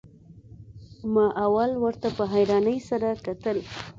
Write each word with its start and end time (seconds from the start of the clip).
ما 1.13 1.25
اول 1.45 1.71
ورته 1.83 2.07
په 2.17 2.23
حيرانۍ 2.33 2.77
سره 2.89 3.09
کتل. 3.25 3.57